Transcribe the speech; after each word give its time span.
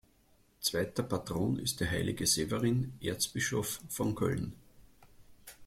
Zweiter 0.61 1.03
Patron 1.03 1.59
ist 1.59 1.79
der 1.79 1.91
Heilige 1.91 2.25
Severin, 2.25 2.93
Erzbischof 3.01 3.81
von 3.87 4.15
Köln. 4.15 4.55